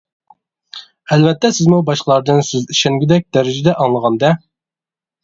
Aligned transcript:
ئەلۋەتتە 1.15 1.51
سىزمۇ 1.57 1.79
باشقىلاردىن 1.89 2.41
سىز 2.47 2.63
ئىشەنگۈدەك 2.77 3.27
دەرىجىدە 3.39 3.77
ئاڭلىغان-دە! 3.85 4.33